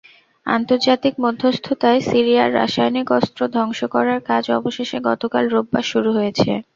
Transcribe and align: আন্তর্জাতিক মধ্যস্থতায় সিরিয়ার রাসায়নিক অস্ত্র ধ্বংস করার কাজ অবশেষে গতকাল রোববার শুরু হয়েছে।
আন্তর্জাতিক 0.45 1.13
মধ্যস্থতায় 1.23 1.99
সিরিয়ার 2.09 2.49
রাসায়নিক 2.53 3.07
অস্ত্র 3.11 3.41
ধ্বংস 3.53 3.79
করার 3.93 4.19
কাজ 4.29 4.43
অবশেষে 4.51 4.97
গতকাল 5.07 5.43
রোববার 5.49 5.85
শুরু 5.91 6.09
হয়েছে। 6.17 6.51